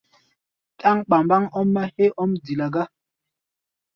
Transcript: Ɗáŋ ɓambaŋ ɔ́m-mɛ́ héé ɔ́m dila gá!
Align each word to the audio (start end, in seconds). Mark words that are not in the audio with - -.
Ɗáŋ 0.79 0.97
ɓambaŋ 1.09 1.43
ɔ́m-mɛ́ 1.59 1.85
héé 1.93 2.09
ɔ́m 2.21 2.31
dila 2.43 2.67
gá! 2.73 2.83